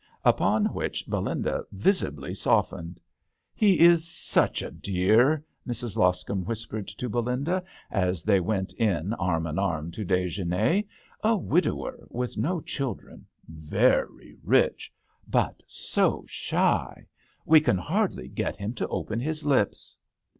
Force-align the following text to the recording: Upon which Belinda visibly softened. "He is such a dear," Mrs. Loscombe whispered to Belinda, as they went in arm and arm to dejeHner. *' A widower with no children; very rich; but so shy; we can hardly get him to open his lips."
Upon 0.25 0.65
which 0.73 1.05
Belinda 1.05 1.63
visibly 1.71 2.33
softened. 2.33 2.99
"He 3.53 3.79
is 3.81 4.09
such 4.09 4.63
a 4.63 4.71
dear," 4.71 5.43
Mrs. 5.67 5.95
Loscombe 5.95 6.43
whispered 6.43 6.87
to 6.87 7.07
Belinda, 7.07 7.63
as 7.91 8.23
they 8.23 8.39
went 8.39 8.73
in 8.79 9.13
arm 9.13 9.45
and 9.45 9.59
arm 9.59 9.91
to 9.91 10.03
dejeHner. 10.03 10.83
*' 11.03 11.23
A 11.31 11.37
widower 11.37 12.07
with 12.09 12.35
no 12.35 12.61
children; 12.61 13.27
very 13.47 14.35
rich; 14.41 14.91
but 15.27 15.61
so 15.67 16.25
shy; 16.27 17.05
we 17.45 17.61
can 17.61 17.77
hardly 17.77 18.27
get 18.27 18.57
him 18.57 18.73
to 18.73 18.87
open 18.87 19.19
his 19.19 19.45
lips." 19.45 19.95